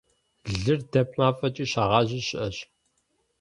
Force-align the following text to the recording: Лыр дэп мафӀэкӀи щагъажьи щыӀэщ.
Лыр 0.61 0.79
дэп 0.91 1.09
мафӀэкӀи 1.17 1.65
щагъажьи 1.71 2.21
щыӀэщ. 2.27 2.57